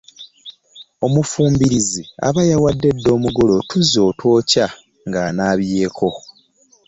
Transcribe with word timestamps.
Omufumbirizi 1.05 2.01
aba 2.27 2.41
yawadde 2.51 2.89
dda 2.97 3.09
omugole 3.17 3.51
otuzzi 3.61 3.97
otwokya 4.09 4.65
ng’anaabyeko. 5.07 6.07